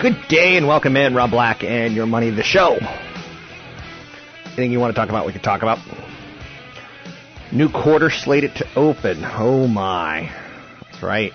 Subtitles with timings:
[0.00, 2.78] Good day and welcome in, Rob Black and Your Money, the show.
[4.44, 5.78] Anything you want to talk about, we can talk about.
[7.50, 9.24] New quarter slated to open.
[9.24, 10.32] Oh my.
[10.84, 11.32] That's right.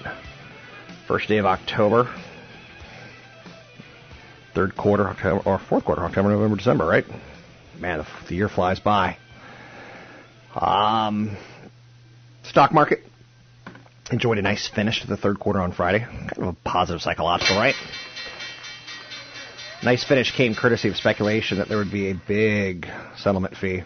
[1.10, 2.16] First day of October.
[4.56, 7.04] Third quarter, October, or fourth quarter, October, November, December, right?
[7.78, 9.18] Man, the, year flies by.
[10.56, 11.36] Um,
[12.44, 13.00] stock market
[14.10, 16.00] enjoyed a nice finish to the third quarter on Friday.
[16.00, 17.76] Kind of a positive psychological, right?
[19.84, 22.88] Nice finish came courtesy of speculation that there would be a big
[23.18, 23.84] settlement fee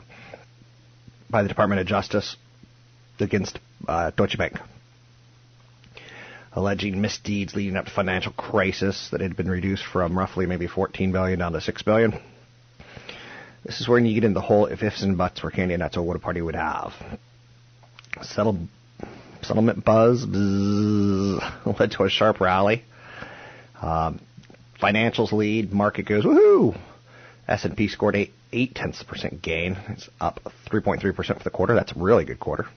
[1.27, 2.35] by the Department of Justice
[3.19, 3.57] against
[3.87, 4.59] uh, Deutsche Bank,
[6.53, 11.11] alleging misdeeds leading up to financial crisis that had been reduced from roughly maybe 14
[11.11, 12.11] billion down to 6 billion.
[13.65, 15.81] This is where you get into the whole if ifs and buts where candy and
[15.81, 16.93] nuts or what a party would have.
[18.21, 18.59] Settle,
[19.41, 21.41] settlement buzz, buzz
[21.79, 22.83] led to a sharp rally.
[23.81, 24.19] Um,
[24.81, 25.73] Financials lead.
[25.73, 26.77] Market goes woohoo.
[27.47, 29.77] S&P scored eight eight tenths percent gain.
[29.89, 30.39] It's up
[30.69, 31.73] 3.3 percent for the quarter.
[31.75, 32.67] That's a really good quarter.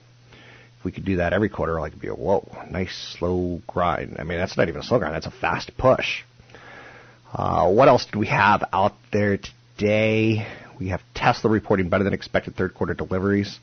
[0.79, 4.15] If we could do that every quarter, like it'd be a whoa, nice slow grind.
[4.19, 5.13] I mean, that's not even a slow grind.
[5.13, 6.23] That's a fast push.
[7.33, 9.37] Uh, what else do we have out there
[9.77, 10.47] today?
[10.79, 13.59] We have Tesla reporting better than expected third quarter deliveries.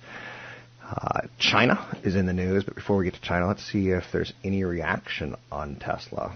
[0.88, 4.04] Uh, China is in the news, but before we get to China, let's see if
[4.12, 6.34] there's any reaction on Tesla.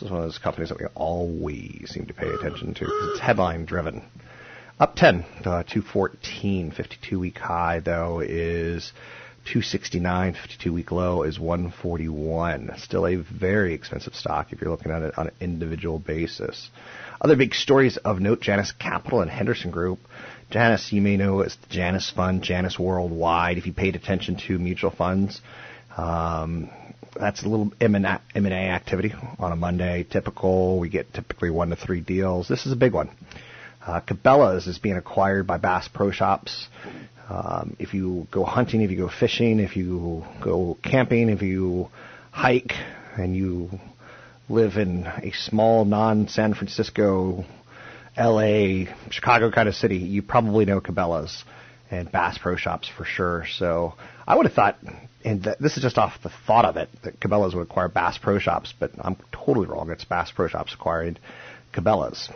[0.00, 3.10] This is one of those companies that we always seem to pay attention to because
[3.10, 4.02] it's headline driven.
[4.78, 8.94] Up 10 uh, 214, 52 week high though is
[9.44, 12.72] 269, 52 week low is 141.
[12.78, 16.70] Still a very expensive stock if you're looking at it on an individual basis.
[17.20, 19.98] Other big stories of note Janus Capital and Henderson Group.
[20.48, 23.58] Janus, you may know as the Janus Fund, Janus Worldwide.
[23.58, 25.42] If you paid attention to mutual funds,
[25.98, 26.70] um,
[27.20, 30.06] that's a little M&A activity on a Monday.
[30.10, 32.48] Typical, we get typically one to three deals.
[32.48, 33.10] This is a big one.
[33.86, 36.68] Uh, Cabela's is being acquired by Bass Pro Shops.
[37.28, 41.88] Um, if you go hunting, if you go fishing, if you go camping, if you
[42.30, 42.72] hike,
[43.16, 43.70] and you
[44.48, 47.44] live in a small non-San Francisco,
[48.16, 51.44] L.A., Chicago kind of city, you probably know Cabela's
[51.90, 53.44] and Bass Pro Shops for sure.
[53.50, 53.94] So
[54.26, 54.76] I would have thought
[55.24, 58.18] and th- this is just off the thought of it that Cabela's would acquire Bass
[58.18, 59.90] Pro Shops, but I'm totally wrong.
[59.90, 61.16] It's Bass Pro Shops acquiring
[61.74, 62.30] Cabela's.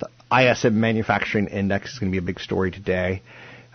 [0.00, 3.22] The ISM Manufacturing Index is going to be a big story today.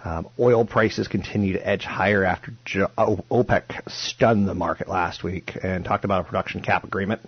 [0.03, 5.57] Um, oil prices continue to edge higher after jo- OPEC stunned the market last week
[5.61, 7.21] and talked about a production cap agreement.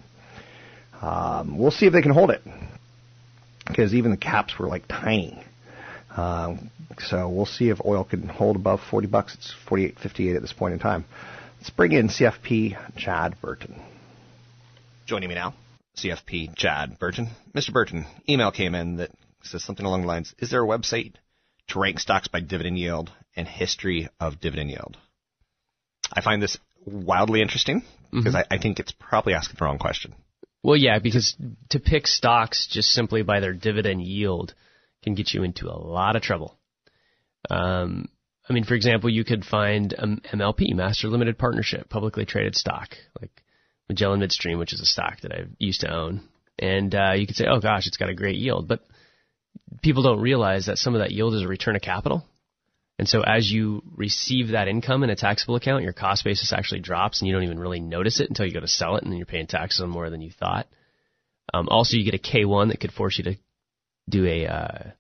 [1.02, 2.42] Um, we'll see if they can hold it
[3.68, 5.44] because even the caps were like tiny.
[6.16, 6.70] Um,
[7.00, 9.36] so we'll see if oil can hold above 40 bucks.
[9.36, 11.06] It's 48.58 at this point in time.
[11.58, 13.82] Let's bring in CFP Chad Burton.
[15.06, 15.54] Joining me now,
[15.98, 17.30] CFP Chad Burton.
[17.54, 17.72] Mr.
[17.72, 19.12] Burton, email came in that
[19.44, 21.14] says something along the lines: Is there a website
[21.70, 24.98] to rank stocks by dividend yield and history of dividend yield?
[26.14, 28.54] I find this wildly interesting because mm-hmm.
[28.54, 30.14] I, I think it's probably asking the wrong question.
[30.64, 31.36] Well, yeah, because
[31.70, 34.54] to pick stocks just simply by their dividend yield
[35.04, 36.58] can get you into a lot of trouble.
[37.50, 38.10] Um,
[38.48, 42.90] I mean, for example, you could find um, MLP, Master Limited Partnership, publicly traded stock,
[43.20, 43.32] like
[43.88, 46.22] Magellan Midstream, which is a stock that I used to own.
[46.60, 48.68] And uh, you could say, oh gosh, it's got a great yield.
[48.68, 48.82] But
[49.82, 52.26] people don't realize that some of that yield is a return of capital.
[53.00, 56.82] And so as you receive that income in a taxable account, your cost basis actually
[56.82, 59.12] drops and you don't even really notice it until you go to sell it and
[59.12, 60.68] then you're paying taxes on more than you thought.
[61.54, 63.38] Um, also, you get a K1 that could force you to
[64.10, 64.92] do a uh,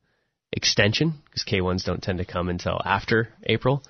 [0.51, 3.83] extension because K1s don't tend to come until after April.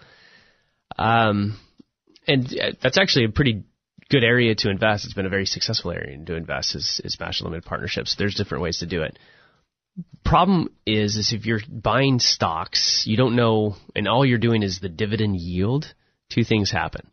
[0.97, 1.59] Um,
[2.27, 3.63] and uh, that's actually a pretty
[4.09, 5.05] good area to invest.
[5.05, 8.15] It's been a very successful area to invest is, is master limited partnerships.
[8.15, 9.17] There's different ways to do it.
[10.23, 14.79] Problem is, is if you're buying stocks, you don't know, and all you're doing is
[14.79, 15.93] the dividend yield.
[16.29, 17.09] Two things happen.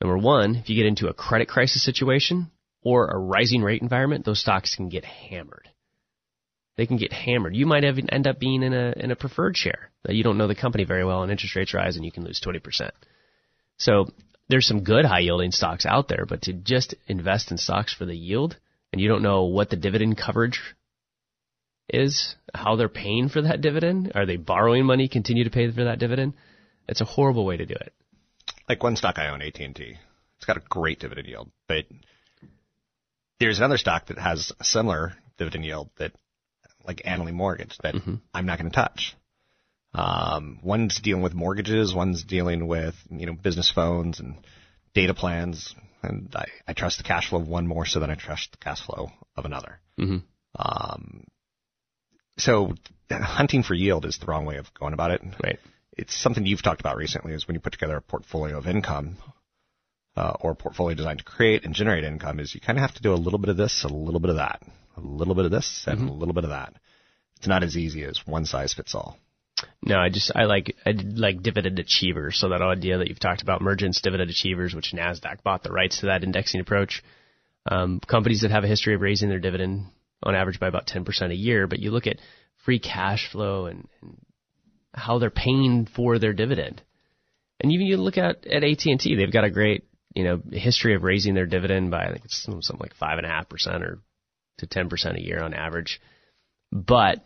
[0.00, 2.50] Number one, if you get into a credit crisis situation
[2.82, 5.68] or a rising rate environment, those stocks can get hammered
[6.76, 7.54] they can get hammered.
[7.54, 10.38] You might have, end up being in a in a preferred share that you don't
[10.38, 12.94] know the company very well, and interest rates rise, and you can lose twenty percent.
[13.76, 14.06] So
[14.48, 18.04] there's some good high yielding stocks out there, but to just invest in stocks for
[18.04, 18.56] the yield,
[18.92, 20.60] and you don't know what the dividend coverage
[21.88, 25.84] is, how they're paying for that dividend, are they borrowing money, continue to pay for
[25.84, 26.34] that dividend?
[26.88, 27.92] It's a horrible way to do it.
[28.68, 29.96] Like one stock I own, AT&T.
[30.36, 31.84] It's got a great dividend yield, but
[33.38, 36.12] there's another stock that has a similar dividend yield that
[36.86, 38.14] like Annaly Mortgage that mm-hmm.
[38.32, 39.16] I'm not going to touch.
[39.94, 44.36] Um, one's dealing with mortgages, one's dealing with you know business phones and
[44.94, 48.14] data plans, and I, I trust the cash flow of one more so than I
[48.14, 49.80] trust the cash flow of another.
[50.00, 50.18] Mm-hmm.
[50.56, 51.24] Um,
[52.38, 52.74] so
[53.10, 55.22] hunting for yield is the wrong way of going about it.
[55.42, 55.58] Right.
[55.92, 59.18] It's something you've talked about recently is when you put together a portfolio of income
[60.16, 62.94] uh, or a portfolio designed to create and generate income is you kind of have
[62.94, 64.62] to do a little bit of this, a little bit of that
[64.96, 66.08] a little bit of this and mm-hmm.
[66.08, 66.74] a little bit of that.
[67.36, 69.16] It's not as easy as one size fits all.
[69.82, 72.38] No, I just I like I like dividend achievers.
[72.38, 76.00] So that idea that you've talked about, Mergent's dividend achievers, which Nasdaq bought the rights
[76.00, 77.02] to that indexing approach.
[77.66, 79.86] Um, companies that have a history of raising their dividend
[80.22, 82.18] on average by about 10% a year, but you look at
[82.64, 84.18] free cash flow and, and
[84.94, 86.82] how they're paying for their dividend.
[87.60, 89.84] And even you look at at AT and T, they've got a great
[90.14, 93.26] you know history of raising their dividend by I think it's something like five and
[93.26, 93.98] a half percent or
[94.62, 96.00] to 10% a year on average.
[96.72, 97.24] But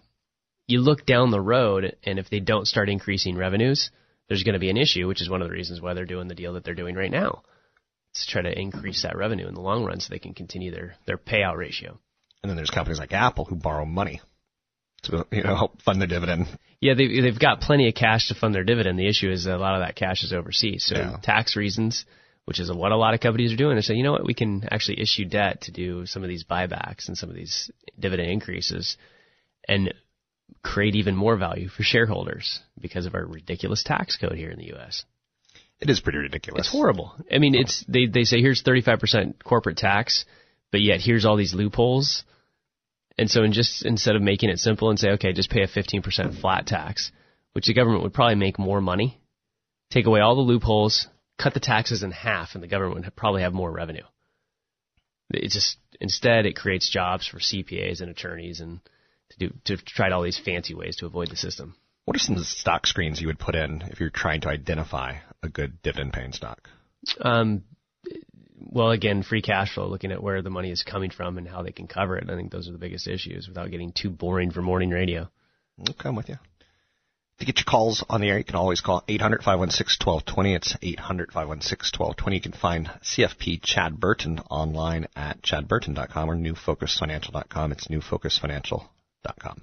[0.66, 3.90] you look down the road, and if they don't start increasing revenues,
[4.28, 6.28] there's going to be an issue, which is one of the reasons why they're doing
[6.28, 7.42] the deal that they're doing right now.
[8.14, 10.96] To try to increase that revenue in the long run so they can continue their,
[11.06, 11.98] their payout ratio.
[12.42, 14.22] And then there's companies like Apple who borrow money
[15.02, 16.46] to you know help fund their dividend.
[16.80, 18.98] Yeah, they've they've got plenty of cash to fund their dividend.
[18.98, 20.84] The issue is a lot of that cash is overseas.
[20.86, 21.16] So yeah.
[21.22, 22.04] tax reasons,
[22.46, 23.76] which is what a lot of companies are doing.
[23.76, 26.44] They say, you know what, we can actually issue debt to do some of these
[26.44, 28.96] buybacks and some of these dividend increases
[29.68, 29.92] and
[30.62, 34.68] create even more value for shareholders because of our ridiculous tax code here in the
[34.68, 35.04] U.S.
[35.80, 36.66] It is pretty ridiculous.
[36.66, 37.14] It's horrible.
[37.30, 40.24] I mean, it's they they say here's 35% corporate tax,
[40.70, 42.22] but yet here's all these loopholes.
[43.18, 45.68] And so in just instead of making it simple and say, okay, just pay a
[45.68, 47.10] 15% flat tax,
[47.54, 49.20] which the government would probably make more money,
[49.90, 53.42] take away all the loopholes, cut the taxes in half and the government would probably
[53.42, 54.04] have more revenue.
[55.30, 58.80] It just instead it creates jobs for CPAs and attorneys and
[59.30, 61.76] to do to try all these fancy ways to avoid the system.
[62.04, 65.48] What are some stock screens you would put in if you're trying to identify a
[65.48, 66.68] good dividend paying stock?
[67.20, 67.64] Um,
[68.58, 71.62] well, again, free cash flow, looking at where the money is coming from and how
[71.62, 72.30] they can cover it.
[72.30, 75.28] I think those are the biggest issues without getting too boring for morning radio.
[75.80, 76.36] Okay, I'm with you.
[77.38, 80.56] To get your calls on the air, you can always call 800-516-1220.
[80.56, 82.34] It's 800-516-1220.
[82.34, 87.72] You can find CFP Chad Burton online at chadburton.com or newfocusfinancial.com.
[87.72, 89.62] It's newfocusfinancial.com.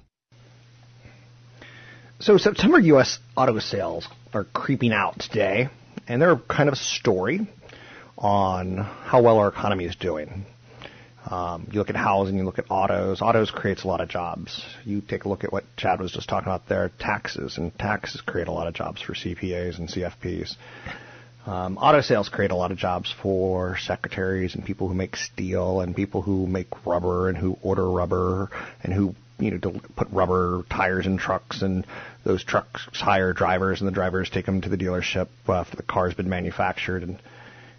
[2.19, 3.17] So September U.S.
[3.35, 5.69] auto sales are creeping out today,
[6.07, 7.47] and they're kind of a story
[8.19, 10.45] on how well our economy is doing.
[11.29, 13.21] Um, you look at housing, you look at autos.
[13.21, 14.63] Autos creates a lot of jobs.
[14.83, 18.21] You take a look at what Chad was just talking about there, taxes, and taxes
[18.21, 20.55] create a lot of jobs for CPAs and CFPs.
[21.45, 25.81] Um, auto sales create a lot of jobs for secretaries and people who make steel
[25.81, 28.49] and people who make rubber and who order rubber
[28.81, 31.85] and who you know put rubber tires in trucks and
[32.23, 36.13] those trucks hire drivers and the drivers take them to the dealership after the car's
[36.13, 37.19] been manufactured and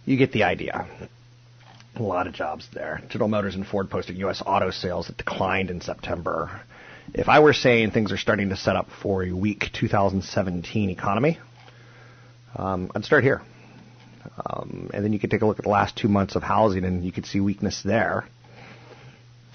[0.05, 0.87] you get the idea.
[1.97, 3.01] A lot of jobs there.
[3.09, 4.43] General Motors and Ford posted U.S.
[4.45, 6.61] auto sales that declined in September.
[7.13, 11.39] If I were saying things are starting to set up for a weak 2017 economy,
[12.57, 13.43] um, I'd start here.
[14.45, 16.85] Um, and then you could take a look at the last two months of housing
[16.85, 18.25] and you could see weakness there.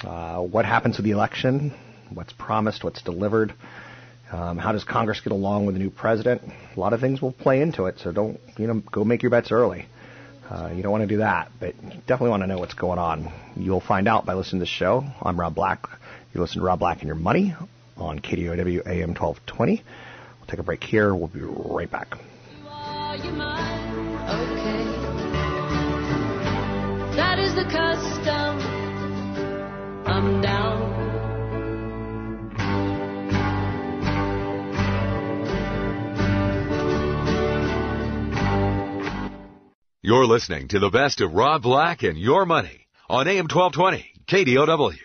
[0.03, 1.74] Uh, what happens with the election?
[2.13, 2.86] What's promised?
[2.86, 3.53] What's delivered?
[4.31, 6.43] Um, how does Congress get along with the new president?
[6.75, 9.31] A lot of things will play into it, so don't you know go make your
[9.31, 9.88] bets early.
[10.50, 12.98] Uh, you don't want to do that, but you definitely want to know what's going
[12.98, 13.32] on.
[13.56, 15.06] You'll find out by listening to this show.
[15.22, 15.88] I'm Rob Black.
[16.34, 17.56] You listen to Rob Black and Your Money
[17.98, 19.84] on KDOW AM 1220.
[20.39, 21.13] We'll take a break here.
[21.13, 22.18] We'll be right back.
[27.15, 27.38] That
[40.10, 44.98] You're listening to the best of Rob Black and Your Money on AM 1220 KDOW.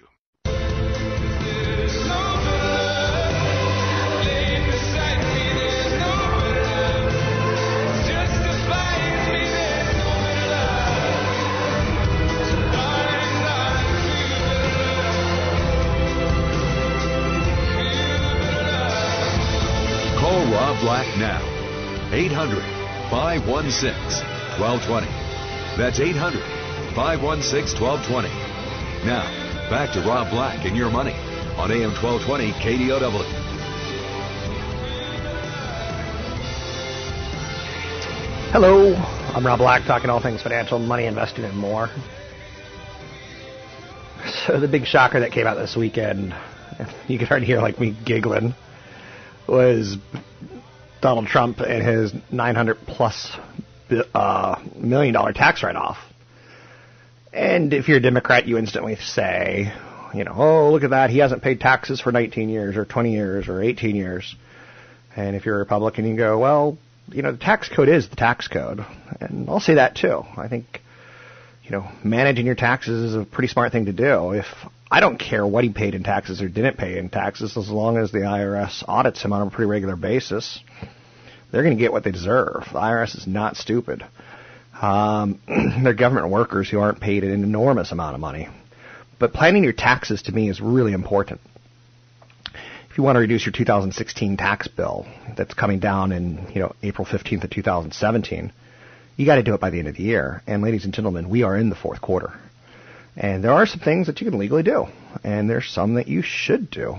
[20.18, 21.42] Call Rob Black now.
[22.10, 22.62] 800
[23.10, 25.06] 516 1220.
[25.76, 26.40] That's 800
[26.94, 28.28] 516 1220.
[29.06, 29.24] Now,
[29.68, 31.14] back to Rob Black and your money
[31.58, 33.44] on AM 1220 KDOW.
[38.52, 38.94] Hello,
[39.34, 41.90] I'm Rob Black, talking all things financial, money, investing, and more.
[44.46, 46.34] So the big shocker that came out this weekend,
[47.08, 48.54] you can already hear like me giggling,
[49.48, 49.96] was
[51.00, 53.36] Donald Trump and his 900 plus
[54.14, 55.98] uh, million dollar tax write off.
[57.32, 59.72] And if you're a Democrat, you instantly say,
[60.14, 61.10] you know, oh, look at that.
[61.10, 64.36] He hasn't paid taxes for 19 years or 20 years or 18 years.
[65.16, 68.16] And if you're a Republican, you go, well, you know, the tax code is the
[68.16, 68.84] tax code.
[69.20, 70.22] And I'll say that too.
[70.36, 70.80] I think,
[71.64, 74.32] you know, managing your taxes is a pretty smart thing to do.
[74.32, 74.46] If
[74.90, 77.96] I don't care what he paid in taxes or didn't pay in taxes, as long
[77.96, 80.60] as the IRS audits him on a pretty regular basis,
[81.50, 82.64] they're going to get what they deserve.
[82.72, 84.04] The IRS is not stupid.
[84.80, 85.40] Um,
[85.82, 88.48] they're government workers who aren't paid an enormous amount of money.
[89.18, 91.40] But planning your taxes to me is really important.
[92.90, 96.74] If you want to reduce your 2016 tax bill that's coming down in, you know,
[96.82, 98.52] April 15th of 2017,
[99.16, 100.42] you got to do it by the end of the year.
[100.46, 102.32] And ladies and gentlemen, we are in the fourth quarter.
[103.16, 104.86] And there are some things that you can legally do,
[105.22, 106.96] and there's some that you should do.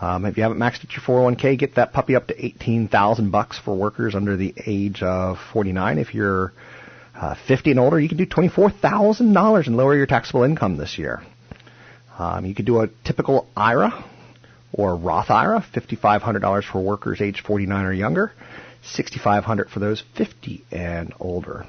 [0.00, 3.58] Um, if you haven't maxed out your 401k, get that puppy up to 18,000 bucks
[3.58, 5.98] for workers under the age of 49.
[5.98, 6.52] If you're
[7.14, 11.22] uh, 50 and older, you can do $24,000 and lower your taxable income this year.
[12.18, 14.04] Um, you could do a typical IRA
[14.72, 18.32] or Roth IRA, $5,500 for workers age 49 or younger,
[18.94, 21.66] $6,500 for those 50 and older.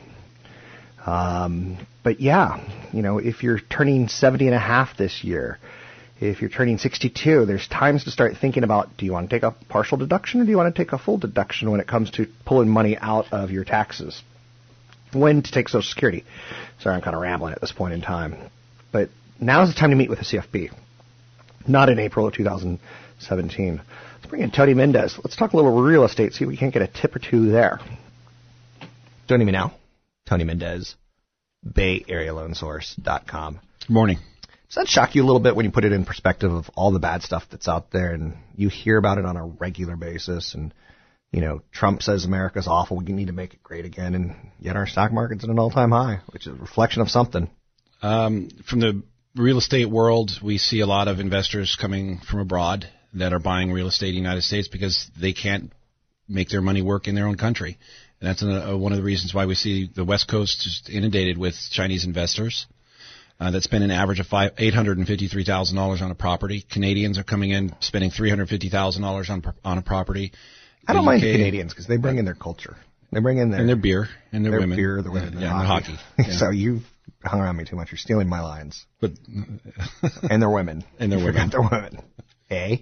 [1.05, 5.57] Um, but yeah, you know, if you're turning 70 and a half this year,
[6.19, 9.43] if you're turning 62, there's times to start thinking about do you want to take
[9.43, 12.09] a partial deduction or do you want to take a full deduction when it comes
[12.11, 14.23] to pulling money out of your taxes?
[15.13, 16.25] When to take Social Security.
[16.79, 18.35] Sorry, I'm kind of rambling at this point in time.
[18.91, 19.09] But
[19.39, 20.71] now's the time to meet with the CFP.
[21.67, 23.81] Not in April of 2017.
[24.15, 25.19] Let's bring in Tony Mendez.
[25.23, 27.51] Let's talk a little real estate, see if we can't get a tip or two
[27.51, 27.79] there.
[29.27, 29.73] Joining me now,
[30.25, 30.95] Tony Mendez,
[31.65, 33.59] BayAreaLoanSource.com.
[33.81, 34.19] Good morning.
[34.67, 36.91] Does that shock you a little bit when you put it in perspective of all
[36.91, 40.53] the bad stuff that's out there and you hear about it on a regular basis
[40.53, 40.73] and
[41.31, 44.75] you know, Trump says America's awful, we need to make it great again, and yet
[44.75, 47.49] our stock market's at an all-time high, which is a reflection of something.
[48.01, 49.03] Um, from the
[49.35, 53.71] real estate world, we see a lot of investors coming from abroad that are buying
[53.71, 55.71] real estate in the United States because they can't
[56.29, 57.77] make their money work in their own country.
[58.19, 61.55] And that's a, one of the reasons why we see the West Coast inundated with
[61.71, 62.67] Chinese investors
[63.39, 66.65] uh, that spend an average of five, $853,000 on a property.
[66.69, 70.33] Canadians are coming in spending $350,000 on, on a property.
[70.87, 72.77] I don't mind the Canadians because they bring in their culture.
[73.11, 74.77] They bring in their and their beer and their, their women.
[74.77, 75.97] beer, their women, yeah, their yeah, hockey.
[76.17, 76.31] hockey.
[76.37, 76.83] so you've
[77.23, 77.91] hung around me too much.
[77.91, 78.85] You're stealing my lines.
[78.99, 80.83] But and their women.
[80.99, 81.49] And their women.
[81.49, 82.01] Their women.
[82.49, 82.77] Eh?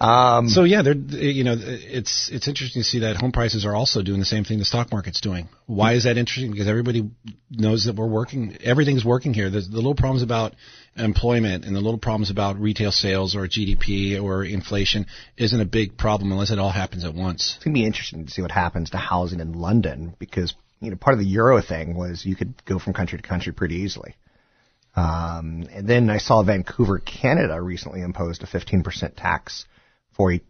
[0.00, 3.74] Um, so yeah, they're you know it's it's interesting to see that home prices are
[3.74, 5.48] also doing the same thing the stock market's doing.
[5.66, 6.50] Why is that interesting?
[6.50, 7.08] Because everybody
[7.50, 9.50] knows that we're working, everything's working here.
[9.50, 10.54] There's the little problems about
[10.96, 15.96] employment and the little problems about retail sales or GDP or inflation isn't a big
[15.96, 17.54] problem unless it all happens at once.
[17.56, 20.96] It's gonna be interesting to see what happens to housing in London because you know
[20.96, 24.16] part of the euro thing was you could go from country to country pretty easily.
[24.96, 29.66] Um, and then I saw Vancouver, Canada recently imposed a 15% tax
[30.14, 30.40] for a,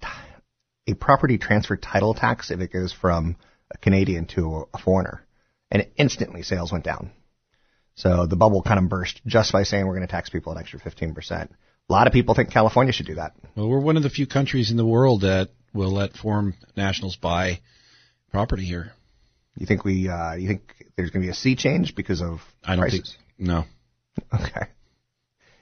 [0.86, 3.36] a property transfer title tax if it goes from
[3.70, 5.26] a Canadian to a foreigner.
[5.70, 7.10] And instantly sales went down.
[7.96, 10.58] So the bubble kind of burst just by saying we're going to tax people an
[10.58, 11.48] extra 15%.
[11.88, 13.34] A lot of people think California should do that.
[13.56, 17.16] Well, we're one of the few countries in the world that will let foreign nationals
[17.16, 17.60] buy
[18.30, 18.92] property here.
[19.56, 20.08] You think we?
[20.08, 20.62] Uh, you think
[20.96, 23.16] there's going to be a sea change because of I don't prices?
[23.36, 23.48] think.
[23.48, 23.64] No,
[24.32, 24.66] Okay.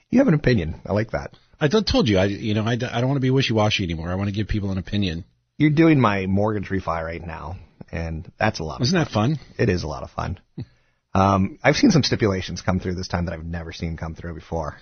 [0.09, 0.79] You have an opinion.
[0.85, 1.33] I like that.
[1.63, 2.17] I told you.
[2.17, 4.09] I you know I, I don't want to be wishy washy anymore.
[4.09, 5.23] I want to give people an opinion.
[5.57, 7.57] You're doing my mortgage refi right now,
[7.91, 8.81] and that's a lot.
[8.81, 9.37] Isn't that fun?
[9.57, 10.39] It is a lot of fun.
[11.13, 14.35] um, I've seen some stipulations come through this time that I've never seen come through
[14.35, 14.77] before.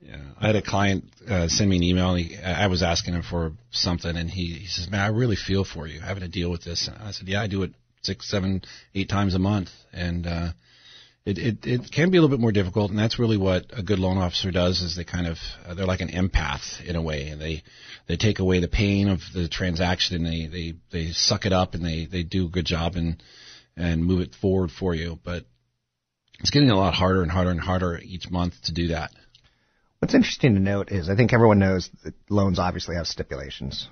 [0.00, 2.10] Yeah, I had a client uh, send me an email.
[2.14, 5.36] And he, I was asking him for something, and he, he says, "Man, I really
[5.36, 7.72] feel for you having to deal with this." And I said, "Yeah, I do it
[8.02, 8.62] six, seven,
[8.94, 10.48] eight times a month, and uh,
[11.26, 12.90] it, it it can be a little bit more difficult.
[12.90, 15.86] And that's really what a good loan officer does is they kind of uh, they're
[15.86, 17.62] like an empath in a way, and they
[18.06, 21.74] they take away the pain of the transaction, and they they they suck it up,
[21.74, 23.22] and they they do a good job and
[23.76, 25.44] and move it forward for you, but.
[26.40, 29.12] It's getting a lot harder and harder and harder each month to do that.
[30.00, 33.88] What's interesting to note is I think everyone knows that loans obviously have stipulations.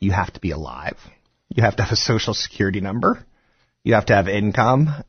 [0.00, 0.96] You have to be alive.
[1.54, 3.24] You have to have a social security number.
[3.84, 5.04] You have to have income.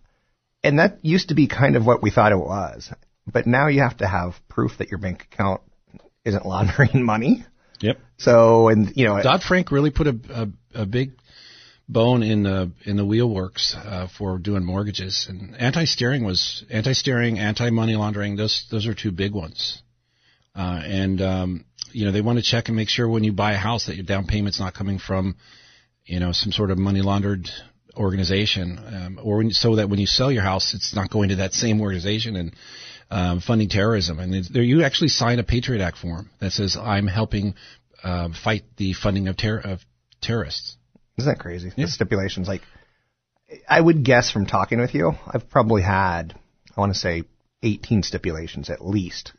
[0.63, 2.91] And that used to be kind of what we thought it was.
[3.31, 5.61] But now you have to have proof that your bank account
[6.25, 7.45] isn't laundering money.
[7.79, 7.99] Yep.
[8.17, 11.11] So, and you know, Dodd Frank really put a, a, a big
[11.87, 16.63] bone in the in the wheel works uh, for doing mortgages and anti steering was
[16.69, 19.81] anti steering anti money laundering those those are two big ones
[20.55, 23.51] uh, and um, you know they want to check and make sure when you buy
[23.51, 25.35] a house that your down payment's not coming from
[26.05, 27.49] you know some sort of money laundered
[27.95, 31.37] organization um, or when, so that when you sell your house it's not going to
[31.37, 32.53] that same organization and
[33.11, 37.07] um, funding terrorism and there you actually sign a Patriot Act form that says I'm
[37.07, 37.53] helping
[38.03, 39.79] uh, fight the funding of, ter- of
[40.21, 40.77] terrorists.
[41.17, 41.71] Isn't that crazy?
[41.75, 42.61] The stipulations, like,
[43.69, 46.33] I would guess from talking with you, I've probably had,
[46.75, 47.23] I want to say,
[47.61, 49.31] 18 stipulations at least.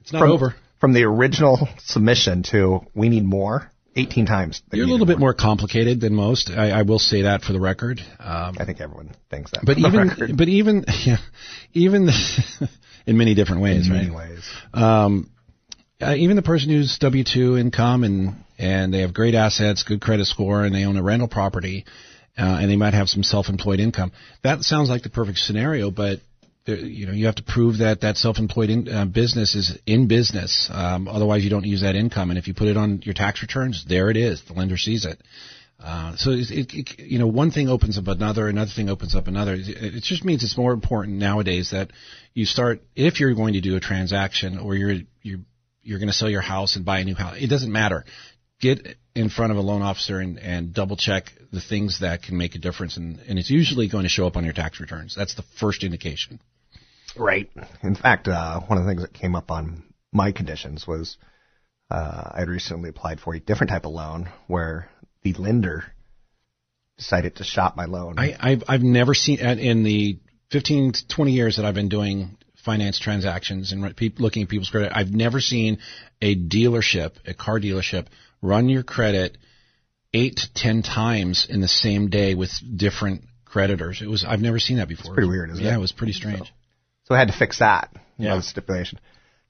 [0.00, 0.54] It's not from, over.
[0.80, 4.62] From the original submission to we need more, 18 times.
[4.72, 6.50] You're a little bit more complicated than most.
[6.50, 8.00] I, I will say that for the record.
[8.18, 9.62] Um, I think everyone thinks that.
[9.64, 11.16] but even, but even, yeah,
[11.72, 12.08] even
[13.06, 14.02] in many different ways, in right?
[14.02, 14.48] many ways.
[14.72, 15.30] Um,
[16.00, 20.00] uh, even the person who's W two income and and they have great assets, good
[20.00, 21.84] credit score, and they own a rental property,
[22.38, 24.12] uh, and they might have some self-employed income.
[24.42, 26.20] That sounds like the perfect scenario, but
[26.78, 30.68] you know you have to prove that that self-employed in, uh, business is in business.
[30.72, 33.42] Um, otherwise, you don't use that income, and if you put it on your tax
[33.42, 34.42] returns, there it is.
[34.46, 35.20] The lender sees it.
[35.82, 39.14] Uh, so it, it, it, you know, one thing opens up another, another thing opens
[39.14, 39.54] up another.
[39.54, 41.90] It, it just means it's more important nowadays that
[42.34, 45.40] you start if you're going to do a transaction or you're you're
[45.82, 47.36] you're going to sell your house and buy a new house.
[47.38, 48.04] It doesn't matter.
[48.60, 52.36] Get in front of a loan officer and, and double check the things that can
[52.36, 55.14] make a difference, and, and it's usually going to show up on your tax returns.
[55.16, 56.40] That's the first indication.
[57.16, 57.50] Right.
[57.82, 61.16] In fact, uh, one of the things that came up on my conditions was
[61.90, 64.88] uh, I had recently applied for a different type of loan where
[65.22, 65.84] the lender
[66.96, 68.18] decided to shop my loan.
[68.18, 70.18] I, I've I've never seen uh, in the
[70.50, 74.70] 15 to 20 years that I've been doing finance transactions and re- looking at people's
[74.70, 74.92] credit.
[74.94, 75.78] I've never seen
[76.20, 78.06] a dealership, a car dealership,
[78.42, 79.38] run your credit
[80.12, 84.02] eight to ten times in the same day with different creditors.
[84.02, 85.14] It was I've never seen that before.
[85.14, 85.76] pretty weird, isn't yeah, it?
[85.76, 86.38] it was pretty strange.
[86.38, 86.54] So
[87.14, 87.90] I had to fix that.
[88.18, 88.36] Yeah.
[88.36, 88.98] The stipulation.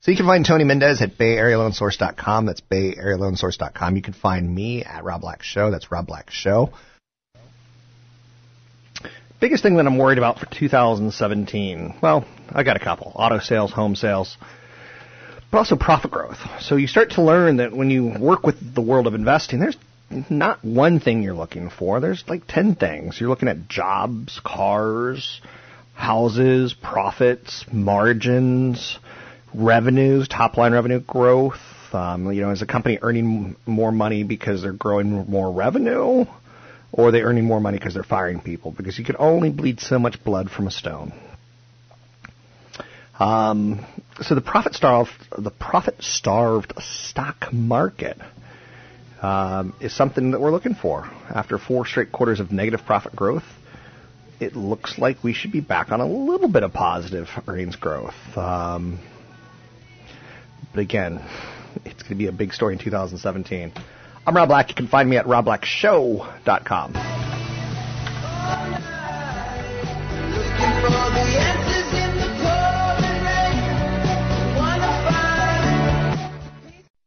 [0.01, 2.47] So you can find Tony Mendez at BayAreaLoanSource.com.
[2.47, 3.97] That's BayAreaLoanSource.com.
[3.97, 5.71] You can find me at Rob Black Show.
[5.71, 6.73] That's Rob Black Show.
[9.41, 11.97] Biggest thing that I'm worried about for 2017.
[12.03, 14.37] Well, I got a couple: auto sales, home sales,
[15.51, 16.39] but also profit growth.
[16.61, 19.77] So you start to learn that when you work with the world of investing, there's
[20.29, 22.01] not one thing you're looking for.
[22.01, 23.21] There's like 10 things.
[23.21, 25.41] You're looking at jobs, cars,
[26.01, 28.99] houses, profits, margins,
[29.55, 31.61] revenues, top line revenue growth.
[31.93, 36.25] Um, you know, is a company earning more money because they're growing more revenue,
[36.93, 38.71] or are they earning more money because they're firing people?
[38.71, 41.13] Because you can only bleed so much blood from a stone.
[43.19, 43.85] Um,
[44.23, 48.17] so the profit starved, the profit starved stock market
[49.21, 51.11] um, is something that we're looking for.
[51.29, 53.45] After four straight quarters of negative profit growth,
[54.41, 58.15] it looks like we should be back on a little bit of positive earnings growth.
[58.37, 58.99] Um,
[60.73, 61.23] but again,
[61.85, 63.73] it's going to be a big story in 2017.
[64.27, 64.71] I'm Rob Black.
[64.71, 66.95] You can find me at robblackshow.com.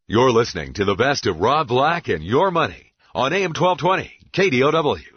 [0.05, 5.12] You're listening to the best of Rob Black and Your Money on AM 1220 KDOW.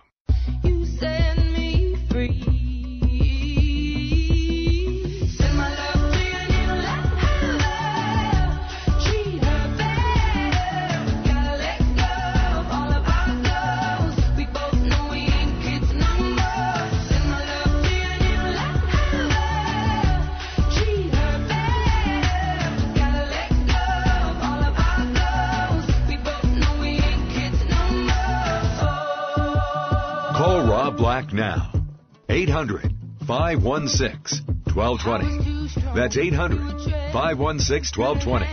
[32.56, 32.90] 800
[33.26, 35.94] 516 1220.
[35.94, 38.46] That's 800 516 1220.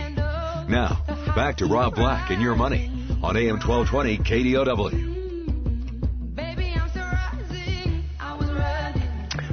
[0.70, 1.00] Now,
[1.34, 2.90] back to Rob Black and your money
[3.22, 5.14] on AM 1220 KDOW.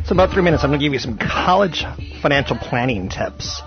[0.05, 1.85] So about three minutes, I'm going to give you some college
[2.21, 3.61] financial planning tips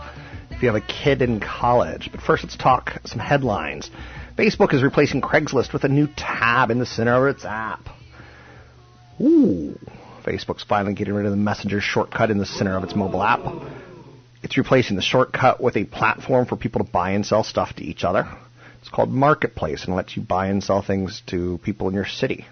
[0.51, 2.11] if you have a kid in college.
[2.12, 3.90] But first, let's talk some headlines.
[4.37, 7.88] Facebook is replacing Craigslist with a new tab in the center of its app.
[9.18, 9.79] Ooh,
[10.25, 13.41] Facebook's finally getting rid of the Messenger shortcut in the center of its mobile app.
[14.43, 17.85] It's replacing the shortcut with a platform for people to buy and sell stuff to
[17.85, 18.27] each other.
[18.81, 22.47] It's called Marketplace and lets you buy and sell things to people in your city.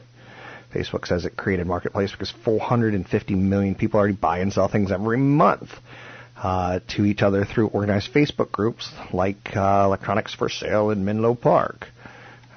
[0.75, 5.19] Facebook says it created Marketplace because 450 million people already buy and sell things every
[5.19, 5.71] month
[6.37, 11.35] uh, to each other through organized Facebook groups like uh, Electronics for Sale in Menlo
[11.35, 11.89] Park.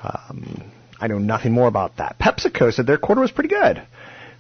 [0.02, 2.18] Um, I know nothing more about that.
[2.20, 3.86] PepsiCo said their quarter was pretty good.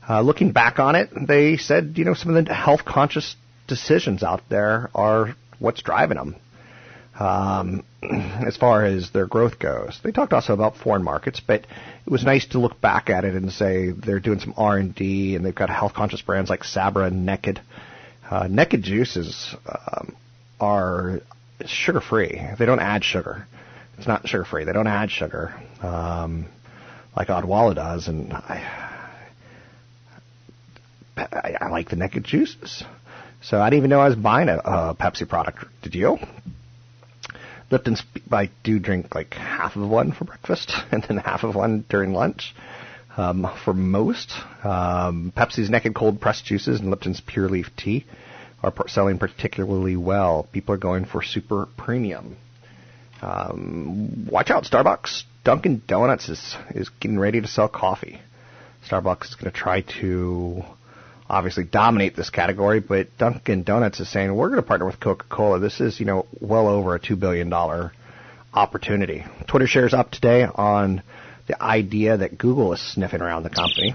[0.07, 3.35] Uh, looking back on it, they said, you know, some of the health conscious
[3.67, 6.35] decisions out there are what's driving them.
[7.19, 7.83] Um,
[8.45, 11.61] as far as their growth goes, they talked also about foreign markets, but
[12.05, 14.93] it was nice to look back at it and say they're doing some R and
[14.93, 17.61] D, and they've got health conscious brands like Sabra and Naked.
[18.29, 20.15] Uh, Naked juices um,
[20.59, 21.21] are
[21.65, 22.41] sugar free.
[22.59, 23.47] They don't add sugar.
[23.97, 24.65] It's not sugar free.
[24.65, 26.47] They don't add sugar um,
[27.15, 28.94] like Odwalla does, and I,
[31.17, 32.83] I, I like the Naked juices.
[33.41, 35.65] So I didn't even know I was buying a, a Pepsi product.
[35.83, 36.17] Did you?
[37.71, 41.85] Lipton's, I do drink like half of one for breakfast and then half of one
[41.89, 42.53] during lunch.
[43.17, 48.05] Um, for most, um, Pepsi's Naked Cold Pressed Juices and Lipton's Pure Leaf Tea
[48.61, 50.47] are selling particularly well.
[50.51, 52.35] People are going for super premium.
[53.21, 55.23] Um, watch out, Starbucks.
[55.43, 58.19] Dunkin' Donuts is is getting ready to sell coffee.
[58.89, 60.63] Starbucks is going to try to
[61.29, 65.59] obviously dominate this category, but Dunkin' Donuts is saying we're going to partner with Coca-Cola.
[65.59, 67.91] This is, you know, well over a two billion dollar
[68.53, 69.25] opportunity.
[69.47, 71.01] Twitter shares up today on
[71.47, 73.93] the idea that Google is sniffing around the company.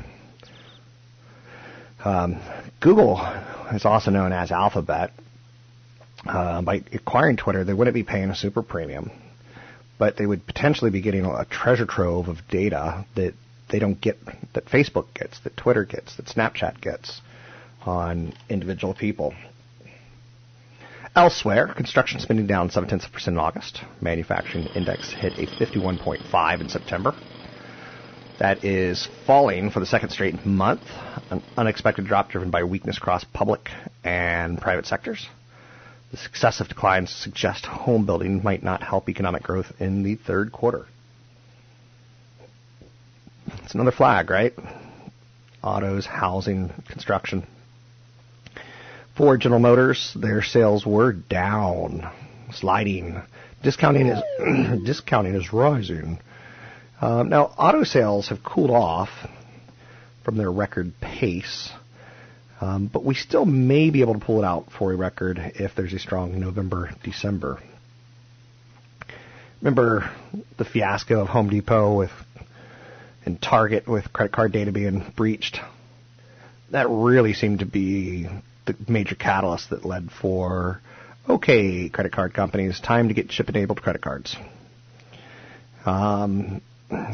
[2.04, 2.40] Um,
[2.80, 3.20] Google
[3.72, 5.12] is also known as Alphabet.
[6.26, 9.10] Uh, by acquiring Twitter, they wouldn't be paying a super premium,
[9.98, 13.32] but they would potentially be getting a treasure trove of data that
[13.70, 14.18] they don't get,
[14.54, 17.20] that Facebook gets, that Twitter gets, that Snapchat gets
[17.84, 19.34] on individual people.
[21.16, 23.80] Elsewhere, construction spending down 7 tenths of percent in August.
[24.00, 27.14] Manufacturing index hit a 51.5 in September.
[28.38, 30.82] That is falling for the second straight month.
[31.30, 33.68] An unexpected drop driven by weakness across public
[34.04, 35.26] and private sectors.
[36.10, 40.86] The successive declines suggest home building might not help economic growth in the third quarter.
[43.70, 44.52] It's another flag, right?
[45.62, 47.46] Autos, housing, construction.
[49.16, 52.10] Ford General Motors, their sales were down,
[52.52, 53.22] sliding.
[53.62, 56.18] Discounting is discounting is rising.
[57.00, 59.10] Um, now, auto sales have cooled off
[60.24, 61.70] from their record pace,
[62.60, 65.76] um, but we still may be able to pull it out for a record if
[65.76, 67.62] there's a strong November, December.
[69.60, 70.10] Remember
[70.58, 72.10] the fiasco of Home Depot with
[73.24, 75.60] and Target with credit card data being breached?
[76.70, 78.28] That really seemed to be
[78.66, 80.80] the major catalyst that led for
[81.28, 84.36] okay, credit card companies, time to get chip-enabled credit cards.
[85.84, 86.60] Um,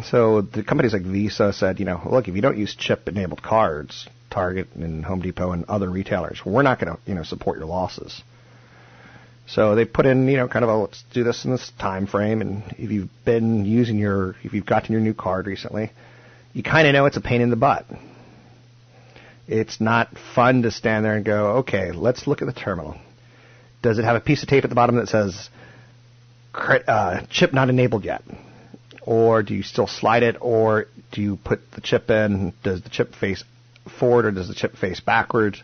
[0.04, 4.08] so the companies like Visa said, you know, look, if you don't use chip-enabled cards,
[4.30, 7.66] Target and Home Depot and other retailers, we're not going to, you know, support your
[7.66, 8.22] losses.
[9.46, 12.06] So they put in, you know, kind of a let's do this in this time
[12.06, 12.40] frame.
[12.40, 15.92] And if you've been using your, if you've gotten your new card recently,
[16.52, 17.86] you kind of know it's a pain in the butt.
[19.46, 22.96] It's not fun to stand there and go, okay, let's look at the terminal.
[23.82, 25.48] Does it have a piece of tape at the bottom that says
[26.54, 28.22] uh, chip not enabled yet?
[29.02, 32.52] Or do you still slide it, or do you put the chip in?
[32.64, 33.44] Does the chip face
[34.00, 35.62] forward, or does the chip face backwards?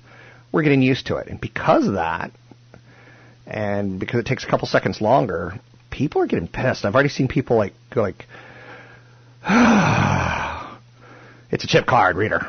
[0.52, 2.30] We're getting used to it, and because of that,
[3.46, 5.58] and because it takes a couple seconds longer,
[5.90, 6.84] people are getting pissed.
[6.84, 8.26] I've already seen people like go like,
[11.50, 12.46] "It's a chip card reader."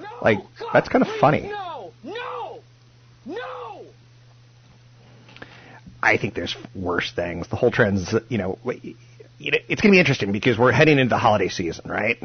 [0.00, 1.48] No, Like, God, that's kinda please, funny.
[1.48, 2.60] No, no,
[3.26, 3.82] no.
[6.02, 7.48] I think there's worse things.
[7.48, 8.58] The whole trend's, you know,
[9.38, 12.18] you know, it's going to be interesting because we're heading into the holiday season, right?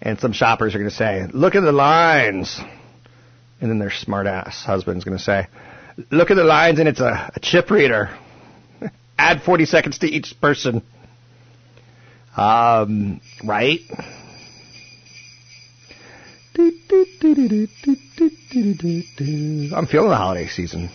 [0.00, 2.58] And some shoppers are going to say, "Look at the lines,"
[3.60, 5.46] and then their smart-ass husband's going to say,
[6.10, 8.10] "Look at the lines, and it's a, a chip reader.
[9.18, 10.82] Add 40 seconds to each person."
[12.36, 13.80] Um, right?
[19.74, 20.90] I'm feeling the holiday season.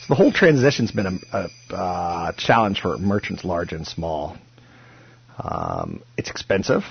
[0.00, 1.36] So the whole transition's been a,
[1.70, 4.36] a uh, challenge for merchants large and small.
[5.38, 6.84] Um, it's expensive,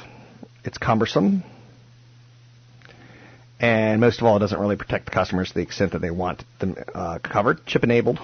[0.63, 1.43] it's cumbersome,
[3.59, 6.11] and most of all, it doesn't really protect the customers to the extent that they
[6.11, 7.65] want them uh, covered.
[7.65, 8.19] Chip enabled.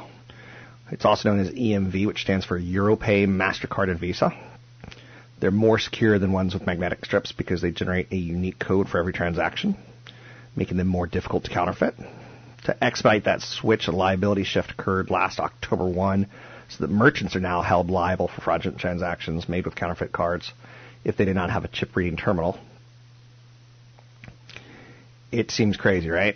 [0.92, 4.32] It's also known as EMV, which stands for EuroPay, MasterCard, and Visa.
[5.40, 9.00] They're more secure than ones with magnetic strips because they generate a unique code for
[9.00, 9.76] every transaction,
[10.56, 11.96] making them more difficult to counterfeit.
[12.66, 16.28] To expedite that switch, a liability shift occurred last October 1,
[16.70, 20.54] so that merchants are now held liable for fraudulent transactions made with counterfeit cards
[21.04, 22.58] if they did not have a chip reading terminal.
[25.34, 26.36] It seems crazy, right?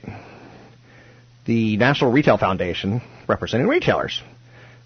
[1.45, 4.23] The National Retail Foundation, representing retailers,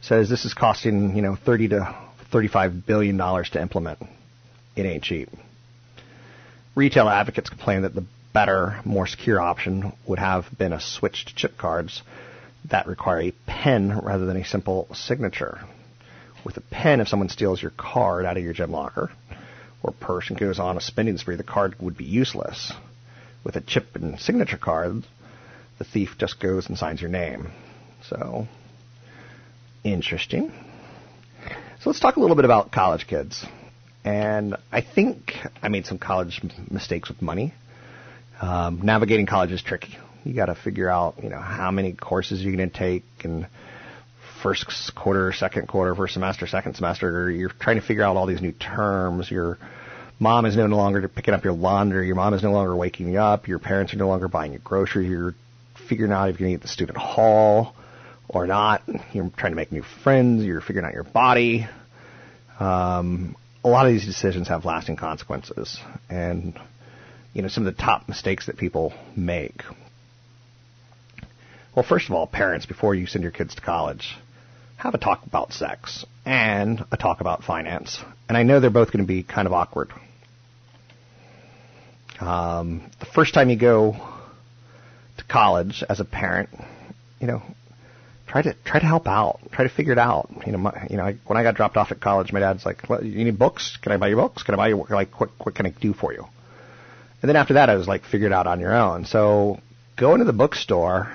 [0.02, 1.95] says this is costing, you know, 30 to
[2.30, 4.00] 35 billion dollars to implement.
[4.76, 5.30] It ain't cheap.
[6.76, 11.36] Retail advocates complain that the better, more secure option would have been a switch to
[11.36, 12.02] chip cards
[12.69, 15.62] that require a pen rather than a simple signature.
[16.43, 19.10] With a pen, if someone steals your card out of your gym locker
[19.82, 22.74] or purse and goes on a spending spree, the card would be useless.
[23.43, 25.04] With a chip and signature card,
[25.77, 27.51] the thief just goes and signs your name.
[28.04, 28.47] So,
[29.84, 30.51] interesting.
[31.80, 33.43] So let's talk a little bit about college kids.
[34.04, 37.54] And I think I made some college mistakes with money.
[38.39, 39.97] Um, navigating college is tricky.
[40.23, 43.47] You got to figure out, you know, how many courses you're going to take, and
[44.41, 47.30] first quarter, second quarter, first semester, second semester.
[47.30, 49.30] You're trying to figure out all these new terms.
[49.30, 49.58] Your
[50.22, 52.06] mom is no longer picking up your laundry.
[52.06, 53.48] Your mom is no longer waking you up.
[53.48, 55.10] Your parents are no longer buying you groceries.
[55.10, 55.34] You're
[55.90, 57.76] figuring out if you're going to eat the student hall
[58.30, 58.84] or not.
[59.12, 60.46] You're trying to make new friends.
[60.46, 61.68] You're figuring out your body.
[62.60, 65.80] Um, a lot of these decisions have lasting consequences,
[66.10, 66.58] and
[67.34, 69.64] you know some of the top mistakes that people make.
[71.76, 74.16] Well, first of all, parents, before you send your kids to college,
[74.78, 78.00] have a talk about sex and a talk about finance.
[78.28, 79.90] And I know they're both going to be kind of awkward.
[82.22, 83.96] Um, the first time you go
[85.18, 86.50] to college as a parent,
[87.20, 87.42] you know,
[88.28, 90.30] try to try to help out, try to figure it out.
[90.46, 92.66] You know, my, you know, I, when I got dropped off at college, my dad's
[92.66, 93.78] like, "You need books?
[93.82, 94.44] Can I buy you books?
[94.44, 96.26] Can I buy you like what what can I do for you?"
[97.22, 99.06] And then after that, I was like, figure it out on your own.
[99.06, 99.60] So
[99.96, 101.12] go into the bookstore.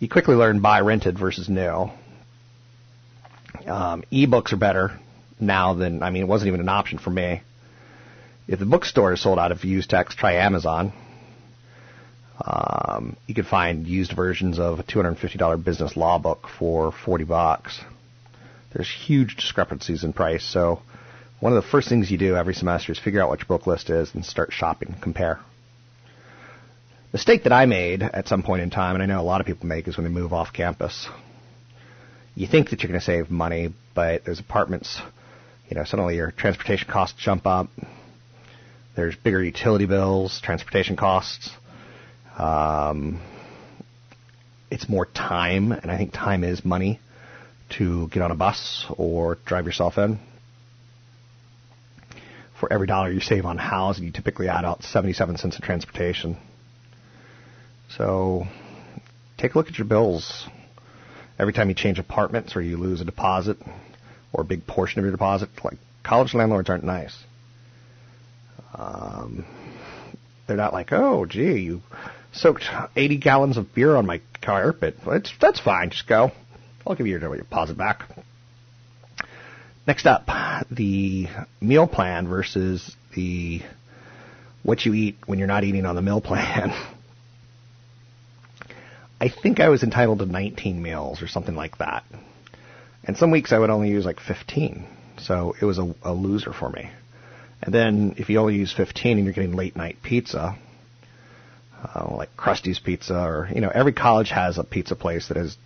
[0.00, 1.90] You quickly learn buy rented versus new.
[3.66, 4.98] Um, e-books are better
[5.40, 7.42] now than I mean, it wasn't even an option for me.
[8.46, 10.92] If the bookstore is sold out of used text, try Amazon.
[12.44, 17.80] Um, you can find used versions of a $250 business law book for 40 bucks.
[18.72, 20.82] There's huge discrepancies in price, so
[21.40, 23.66] one of the first things you do every semester is figure out what your book
[23.66, 25.40] list is and start shopping, compare.
[27.12, 29.40] The Mistake that I made at some point in time, and I know a lot
[29.40, 31.08] of people make, is when they move off campus.
[32.34, 35.00] You think that you're going to save money, but there's apartments,
[35.68, 37.68] you know, suddenly your transportation costs jump up.
[38.96, 41.50] There's bigger utility bills, transportation costs.
[42.38, 43.20] Um,
[44.70, 47.00] it's more time, and I think time is money
[47.70, 50.18] to get on a bus or drive yourself in.
[52.60, 56.36] For every dollar you save on housing, you typically add out 77 cents of transportation.
[57.96, 58.46] So
[59.38, 60.46] take a look at your bills.
[61.38, 63.58] Every time you change apartments or you lose a deposit
[64.32, 67.16] or a big portion of your deposit, like college landlords aren't nice.
[68.74, 69.44] Um,
[70.46, 71.82] they're not like, oh, gee, you
[72.32, 72.64] soaked
[72.96, 74.96] 80 gallons of beer on my car carpet.
[75.06, 75.90] It's, that's fine.
[75.90, 76.32] Just go.
[76.86, 78.04] I'll give you your deposit back.
[79.86, 80.28] Next up,
[80.70, 81.28] the
[81.60, 83.60] meal plan versus the
[84.62, 86.70] what you eat when you're not eating on the meal plan.
[89.20, 92.04] I think I was entitled to 19 meals or something like that.
[93.04, 94.86] And some weeks I would only use like 15.
[95.18, 96.90] So it was a, a loser for me.
[97.64, 100.54] And then if you only use 15 and you're getting late night pizza,
[101.82, 105.56] uh, like Krusty's Pizza, or you know, every college has a pizza place that is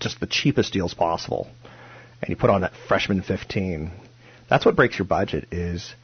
[0.00, 1.46] just the cheapest deals possible,
[2.22, 3.90] and you put on that freshman 15.
[4.48, 5.46] That's what breaks your budget.
[5.52, 5.94] Is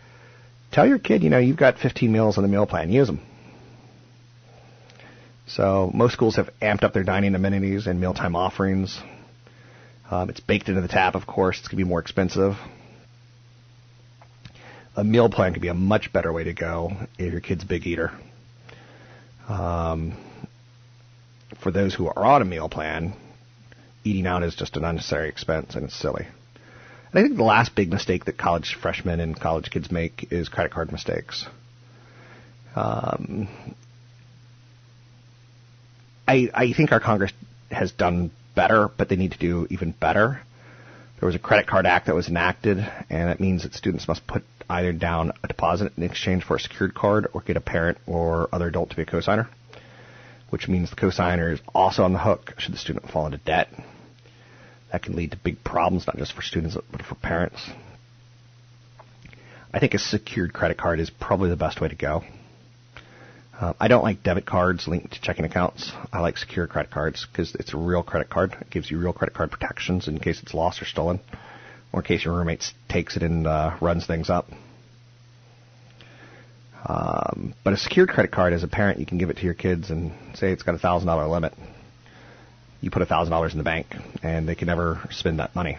[0.70, 3.20] tell your kid, you know, you've got 15 meals on the meal plan, use them.
[5.46, 9.00] So most schools have amped up their dining amenities and mealtime offerings.
[10.10, 11.58] Um, it's baked into the tab, of course.
[11.58, 12.56] It's going to be more expensive.
[14.94, 17.66] A meal plan could be a much better way to go if your kid's a
[17.66, 18.12] big eater.
[19.48, 20.14] Um,
[21.62, 23.14] for those who are on a meal plan,
[24.04, 26.26] eating out is just an unnecessary expense and it's silly.
[27.12, 30.48] And I think the last big mistake that college freshmen and college kids make is
[30.48, 31.46] credit card mistakes.
[32.74, 33.48] Um,
[36.26, 37.32] I I think our Congress
[37.70, 40.40] has done better, but they need to do even better.
[41.22, 44.26] There was a credit card act that was enacted, and it means that students must
[44.26, 47.98] put either down a deposit in exchange for a secured card or get a parent
[48.08, 49.46] or other adult to be a cosigner,
[50.50, 53.68] which means the cosigner is also on the hook should the student fall into debt.
[54.90, 57.70] That can lead to big problems, not just for students, but for parents.
[59.72, 62.24] I think a secured credit card is probably the best way to go.
[63.58, 65.92] Uh, I don't like debit cards linked to checking accounts.
[66.12, 68.56] I like secure credit cards because it's a real credit card.
[68.60, 71.20] It gives you real credit card protections in case it's lost or stolen,
[71.92, 74.48] or in case your roommate takes it and uh, runs things up.
[76.84, 79.54] Um, but a secured credit card, as a parent, you can give it to your
[79.54, 81.52] kids and say it's got a thousand dollar limit.
[82.80, 83.86] You put a thousand dollars in the bank,
[84.22, 85.78] and they can never spend that money.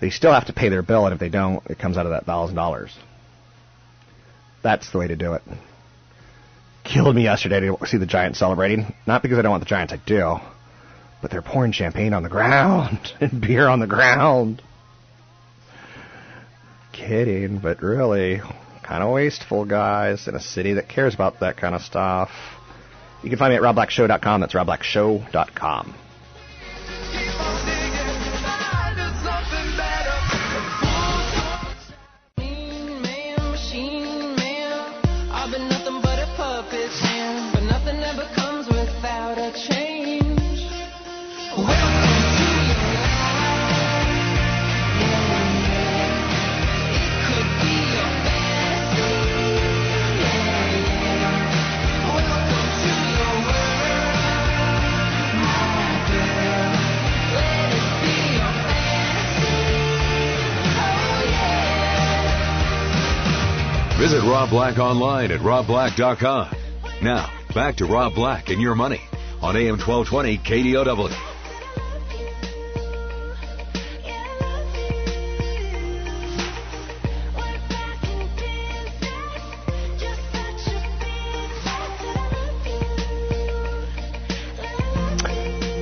[0.00, 2.10] They still have to pay their bill, and if they don't, it comes out of
[2.10, 2.96] that thousand dollars.
[4.62, 5.42] That's the way to do it
[6.92, 8.94] killed me yesterday to see the Giants celebrating.
[9.06, 10.36] Not because I don't want the Giants, I do.
[11.20, 14.62] But they're pouring champagne on the ground and beer on the ground.
[16.92, 18.40] Kidding, but really,
[18.82, 22.30] kind of wasteful, guys, in a city that cares about that kind of stuff.
[23.22, 24.40] You can find me at robblackshow.com.
[24.40, 25.94] That's robblackshow.com.
[64.38, 66.54] Rob Black online at robblack.com.
[67.02, 69.00] Now, back to Rob Black and your money
[69.42, 71.12] on AM 1220 KDOW.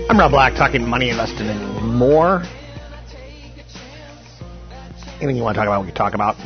[0.09, 1.47] I'm Rob Black, talking money, investing,
[1.85, 2.43] more.
[5.17, 6.37] Anything you want to talk about, we can talk about.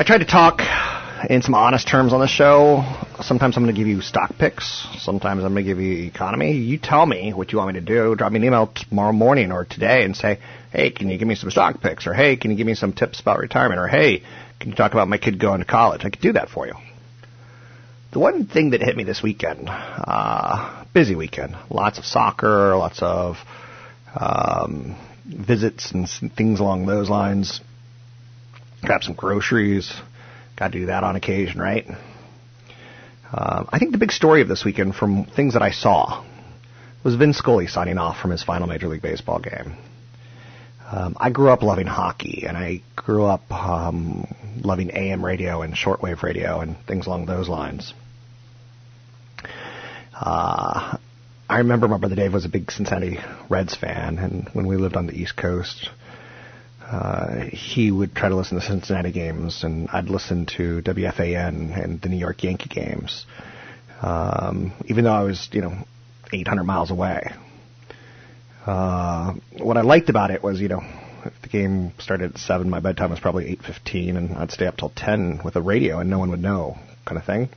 [0.00, 0.62] I try to talk
[1.28, 2.82] in some honest terms on the show.
[3.20, 4.86] Sometimes I'm going to give you stock picks.
[4.96, 6.52] Sometimes I'm going to give you economy.
[6.52, 8.16] You tell me what you want me to do.
[8.16, 10.38] Drop me an email tomorrow morning or today and say,
[10.72, 12.06] hey, can you give me some stock picks?
[12.06, 13.78] Or hey, can you give me some tips about retirement?
[13.78, 14.22] Or hey,
[14.58, 16.00] can you talk about my kid going to college?
[16.02, 16.72] I could do that for you.
[18.12, 23.02] The one thing that hit me this weekend, uh, busy weekend, lots of soccer, lots
[23.02, 23.36] of
[24.18, 27.60] um, visits and things along those lines.
[28.82, 29.92] Grab some groceries.
[30.56, 31.86] Got to do that on occasion, right?
[33.32, 36.24] Uh, I think the big story of this weekend, from things that I saw,
[37.04, 39.76] was Vin Scully signing off from his final Major League Baseball game.
[40.90, 44.26] Um, I grew up loving hockey, and I grew up um,
[44.60, 47.94] loving AM radio and shortwave radio and things along those lines.
[50.12, 50.96] Uh,
[51.48, 54.96] I remember my brother Dave was a big Cincinnati Reds fan, and when we lived
[54.96, 55.88] on the East Coast,
[56.90, 62.00] uh, he would try to listen to Cincinnati games, and I'd listen to WFAN and
[62.00, 63.26] the New York Yankee games,
[64.02, 65.74] um, even though I was, you know,
[66.32, 67.30] 800 miles away.
[68.66, 70.82] Uh, what I liked about it was, you know,
[71.24, 74.76] if the game started at seven, my bedtime was probably 8:15, and I'd stay up
[74.76, 77.50] till 10 with the radio, and no one would know, kind of thing.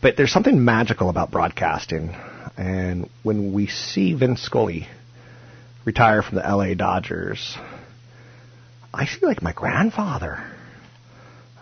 [0.00, 2.14] But there's something magical about broadcasting,
[2.56, 4.86] and when we see Vin Scully
[5.84, 7.56] retire from the LA Dodgers,
[8.94, 10.44] I see like my grandfather.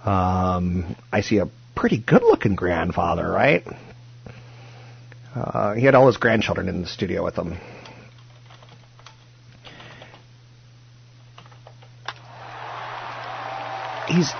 [0.05, 3.65] Um, I see a pretty good-looking grandfather, right?
[5.35, 7.57] Uh, he had all his grandchildren in the studio with him.
[14.09, 14.33] He's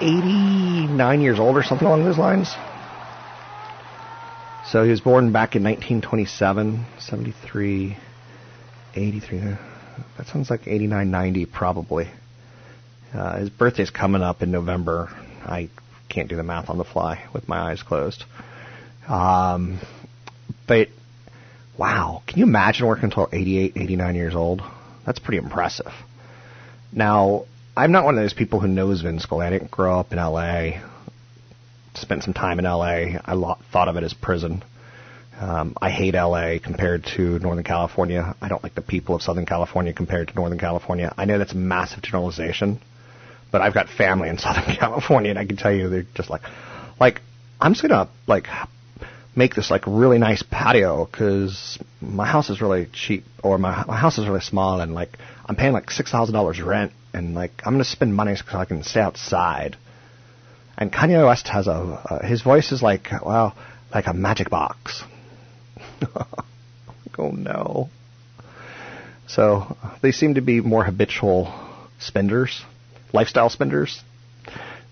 [0.00, 2.52] 89 years old or something along those lines.
[4.66, 7.96] So he was born back in 1927, 73,
[8.94, 9.38] 83.
[10.16, 12.10] That sounds like 89, 90 probably.
[13.14, 15.08] Uh, his birthday's coming up in November.
[15.44, 15.68] I
[16.08, 18.24] can't do the math on the fly with my eyes closed.
[19.08, 19.80] Um,
[20.66, 20.88] but
[21.76, 24.62] wow, can you imagine working until 88, 89 years old?
[25.04, 25.92] That's pretty impressive.
[26.92, 27.46] Now,
[27.76, 29.46] I'm not one of those people who knows Vin Scully.
[29.46, 30.82] I didn't grow up in L.A.
[31.94, 33.18] Spent some time in L.A.
[33.24, 34.62] I lo- thought of it as prison.
[35.40, 38.36] Um, I hate LA compared to Northern California.
[38.40, 41.12] I don't like the people of Southern California compared to Northern California.
[41.16, 42.80] I know that's a massive generalization,
[43.52, 46.42] but I've got family in Southern California, and I can tell you they're just like,
[46.98, 47.20] like
[47.60, 48.46] I'm just gonna like
[49.36, 53.96] make this like really nice patio because my house is really cheap, or my my
[53.96, 57.52] house is really small, and like I'm paying like six thousand dollars rent, and like
[57.64, 59.76] I'm gonna spend money so I can stay outside.
[60.76, 63.54] And Kanye West has a uh, his voice is like well
[63.94, 65.04] like a magic box.
[67.18, 67.90] oh no.
[69.28, 71.54] So they seem to be more habitual
[71.98, 72.62] spenders,
[73.12, 74.02] lifestyle spenders,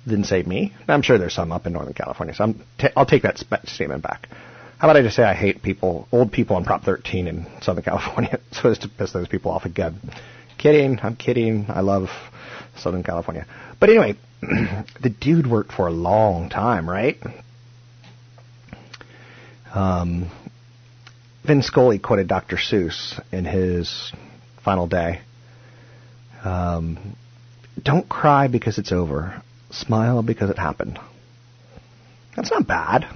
[0.06, 0.74] than say me.
[0.88, 3.66] I'm sure there's some up in Northern California, so I'm t- I'll take that sp-
[3.66, 4.28] statement back.
[4.78, 7.84] How about I just say I hate people, old people on Prop 13 in Southern
[7.84, 10.00] California, so as to piss those people off again.
[10.56, 11.66] Kidding, I'm kidding.
[11.68, 12.08] I love
[12.76, 13.46] Southern California.
[13.78, 17.18] But anyway, the dude worked for a long time, right?
[19.74, 20.30] Um,
[21.44, 22.56] Vin Scully quoted Dr.
[22.56, 24.12] Seuss in his
[24.64, 25.20] final day.
[26.44, 27.16] Um,
[27.82, 29.42] don't cry because it's over.
[29.70, 30.98] Smile because it happened.
[32.36, 33.06] That's not bad.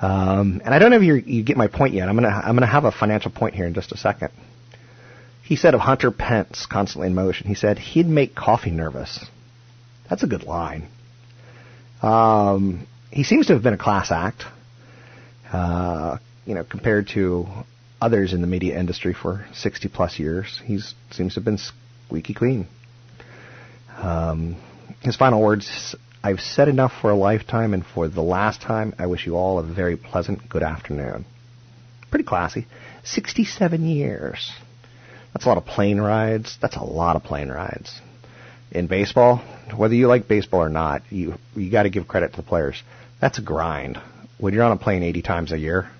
[0.00, 2.08] Um, and I don't know if you you get my point yet.
[2.08, 4.30] I'm gonna I'm gonna have a financial point here in just a second.
[5.42, 7.46] He said of Hunter Pence, constantly in motion.
[7.46, 9.24] He said he'd make coffee nervous.
[10.08, 10.88] That's a good line.
[12.02, 14.44] Um, he seems to have been a class act.
[15.52, 17.46] Uh, you know, compared to
[18.00, 20.78] others in the media industry for 60 plus years, he
[21.10, 22.66] seems to have been squeaky clean.
[23.96, 24.56] Um,
[25.00, 29.06] his final words I've said enough for a lifetime, and for the last time, I
[29.06, 31.26] wish you all a very pleasant good afternoon.
[32.10, 32.66] Pretty classy.
[33.04, 34.50] 67 years.
[35.34, 36.56] That's a lot of plane rides.
[36.62, 38.00] That's a lot of plane rides.
[38.70, 39.38] In baseball,
[39.76, 42.82] whether you like baseball or not, you you got to give credit to the players.
[43.20, 43.98] That's a grind.
[44.38, 45.90] When you're on a plane 80 times a year,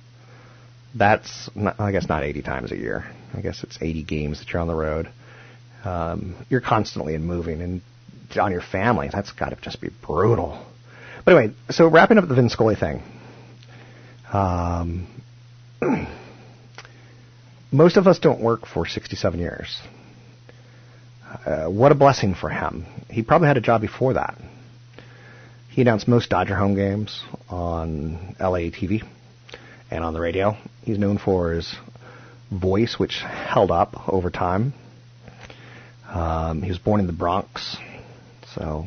[0.95, 3.05] that's not, I guess not 80 times a year.
[3.35, 5.11] I guess it's 80 games that you're on the road.
[5.85, 7.83] Um, you're constantly in moving, and
[8.39, 9.09] on your family.
[9.13, 10.65] That's got to just be brutal.
[11.25, 13.03] But anyway, so wrapping up the Vin Scully thing.
[14.33, 15.07] Um,
[17.73, 19.81] most of us don't work for 67 years.
[21.47, 22.87] Uh, what a blessing for him.
[23.11, 24.37] He probably had a job before that.
[25.71, 29.03] He announced most Dodger home games on LA TV
[29.91, 30.57] and on the radio.
[30.83, 31.75] He's known for his
[32.53, 34.73] voice, which held up over time.
[36.15, 37.77] Um, he was born in the Bronx,
[38.55, 38.87] so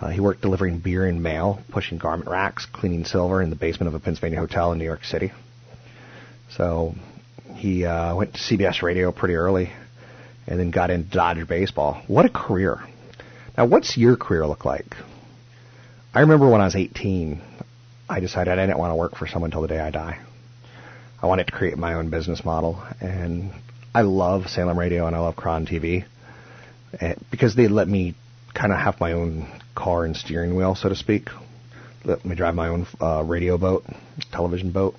[0.00, 3.86] uh, he worked delivering beer and mail, pushing garment racks, cleaning silver in the basement
[3.86, 5.30] of a Pennsylvania hotel in New York City.
[6.50, 6.96] So
[7.54, 9.70] he uh, went to CBS Radio pretty early,
[10.48, 12.02] and then got into Dodger baseball.
[12.08, 12.80] What a career!
[13.56, 14.96] Now, what's your career look like?
[16.12, 17.40] I remember when I was 18,
[18.08, 20.18] I decided I didn't want to work for someone until the day I die.
[21.22, 23.52] I wanted to create my own business model, and
[23.94, 26.06] I love Salem Radio and I love KRON TV
[27.30, 28.14] because they let me
[28.54, 31.28] kind of have my own car and steering wheel, so to speak.
[32.04, 33.84] Let me drive my own uh, radio boat,
[34.32, 34.94] television boat.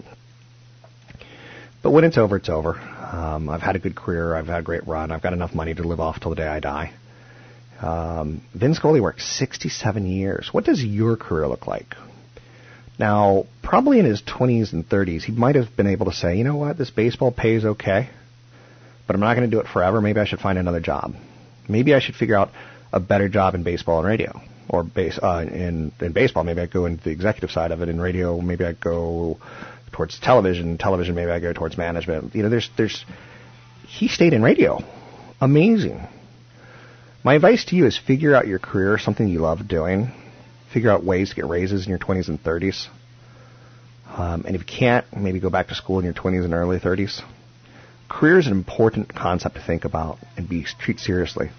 [1.83, 2.75] But when it's over, it's over.
[2.75, 4.35] Um, I've had a good career.
[4.35, 5.11] I've had a great run.
[5.11, 6.93] I've got enough money to live off till the day I die.
[7.81, 10.49] Um, Vin Scully worked 67 years.
[10.51, 11.95] What does your career look like?
[12.99, 16.43] Now, probably in his 20s and 30s, he might have been able to say, you
[16.43, 18.09] know what, this baseball pays okay,
[19.07, 20.01] but I'm not going to do it forever.
[20.01, 21.15] Maybe I should find another job.
[21.67, 22.51] Maybe I should figure out
[22.91, 26.43] a better job in baseball and radio, or base uh, in in baseball.
[26.43, 27.89] Maybe I go into the executive side of it.
[27.89, 29.39] In radio, maybe I go
[29.91, 30.77] towards television.
[30.77, 32.35] Television, maybe I go towards management.
[32.35, 33.05] You know, there's there's
[33.87, 34.79] he stayed in radio.
[35.39, 36.07] Amazing.
[37.23, 40.11] My advice to you is figure out your career, something you love doing.
[40.73, 42.87] Figure out ways to get raises in your 20s and 30s.
[44.07, 46.79] Um, and if you can't, maybe go back to school in your 20s and early
[46.79, 47.21] 30s.
[48.11, 51.49] Career is an important concept to think about and be treat seriously.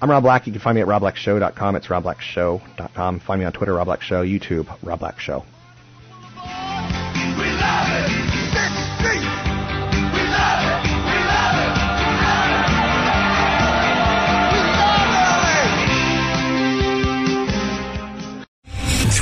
[0.00, 0.46] I'm Rob Black.
[0.46, 1.76] You can find me at robblackshow.com.
[1.76, 3.20] It's robblackshow.com.
[3.20, 5.44] Find me on Twitter, Rob Black Show, YouTube, Rob Black Show.